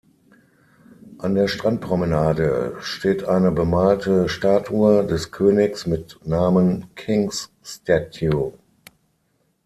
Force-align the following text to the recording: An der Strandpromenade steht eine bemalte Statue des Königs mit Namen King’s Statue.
An 1.19 1.35
der 1.35 1.47
Strandpromenade 1.47 2.75
steht 2.79 3.25
eine 3.25 3.51
bemalte 3.51 4.29
Statue 4.29 5.05
des 5.05 5.31
Königs 5.31 5.85
mit 5.85 6.19
Namen 6.25 6.87
King’s 6.95 7.51
Statue. 7.63 8.51